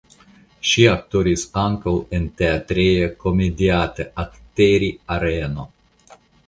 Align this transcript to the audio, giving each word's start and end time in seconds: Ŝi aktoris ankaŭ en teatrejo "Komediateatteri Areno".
Ŝi 0.69 0.85
aktoris 0.93 1.43
ankaŭ 1.65 1.93
en 2.19 2.25
teatrejo 2.41 3.13
"Komediateatteri 3.27 4.95
Areno". 5.19 5.73